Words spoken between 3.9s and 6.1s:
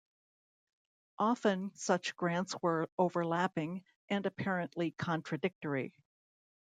and apparently contradictory.